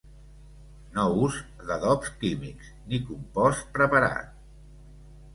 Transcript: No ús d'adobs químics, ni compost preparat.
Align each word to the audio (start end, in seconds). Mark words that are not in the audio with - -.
No 0.93 1.01
ús 1.25 1.35
d'adobs 1.71 2.09
químics, 2.23 2.71
ni 2.93 2.99
compost 3.11 3.69
preparat. 3.77 4.33